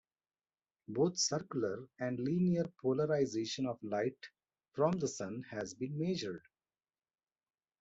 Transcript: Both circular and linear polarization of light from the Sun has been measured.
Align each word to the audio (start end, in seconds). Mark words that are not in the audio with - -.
Both 0.87 1.19
circular 1.19 1.87
and 1.99 2.17
linear 2.19 2.65
polarization 2.81 3.67
of 3.67 3.77
light 3.83 4.17
from 4.71 4.93
the 4.93 5.07
Sun 5.07 5.43
has 5.51 5.75
been 5.75 5.95
measured. 5.99 6.41